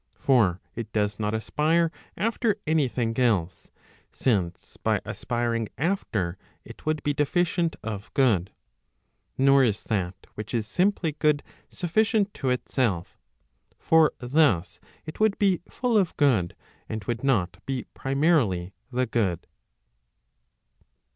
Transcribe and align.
For 0.15 0.61
it 0.75 0.91
does 0.91 1.19
not 1.19 1.35
aspire 1.35 1.91
after 2.17 2.55
any 2.65 2.87
thing 2.87 3.15
else; 3.19 3.69
since 4.11 4.75
by 4.77 4.99
aspiring 5.05 5.69
after 5.77 6.39
it 6.65 6.87
would 6.87 7.03
be 7.03 7.13
deficient 7.13 7.75
of 7.83 8.11
good. 8.15 8.51
Nor 9.37 9.63
is 9.63 9.83
that 9.83 10.15
which 10.33 10.55
is 10.55 10.65
.simply 10.65 11.11
good 11.11 11.43
sufficient 11.69 12.33
to 12.33 12.49
itself. 12.49 13.15
For 13.77 14.11
thus 14.17 14.79
it 15.05 15.19
would 15.19 15.37
be 15.37 15.61
full 15.69 15.95
of 15.99 16.17
good, 16.17 16.55
and 16.89 17.03
would 17.03 17.23
not 17.23 17.63
be 17.67 17.83
primarily 17.93 18.73
the 18.91 19.05
good. 19.05 19.45